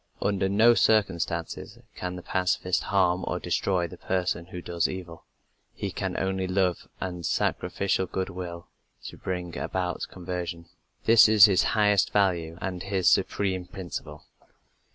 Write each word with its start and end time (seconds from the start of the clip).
Under 0.19 0.49
no 0.49 0.73
circumstances 0.73 1.77
can 1.95 2.15
the 2.15 2.23
pacifist 2.23 2.85
harm 2.85 3.23
or 3.27 3.37
destroy 3.39 3.85
the 3.87 3.99
person 3.99 4.47
who 4.47 4.59
does 4.59 4.87
evil; 4.89 5.25
he 5.75 5.91
can 5.91 6.13
use 6.13 6.21
only 6.21 6.47
love 6.47 6.87
and 6.99 7.23
sacrificial 7.23 8.07
goodwill 8.07 8.67
to 9.03 9.17
bring 9.17 9.55
about 9.55 10.07
conversion. 10.09 10.65
This 11.05 11.29
is 11.29 11.45
his 11.45 11.61
highest 11.77 12.11
value 12.11 12.57
and 12.59 12.81
his 12.81 13.07
supreme 13.11 13.67
principle. 13.67 14.25